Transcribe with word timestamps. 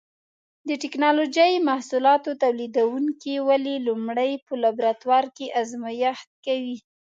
د 0.67 0.69
ټېکنالوجۍ 0.83 1.53
محصولاتو 1.69 2.31
تولیدوونکي 2.43 3.33
ولې 3.47 3.75
لومړی 3.87 4.31
په 4.45 4.53
لابراتوار 4.63 5.25
کې 5.35 5.45
ازمېښت 5.61 6.29
کوي؟ 6.45 6.77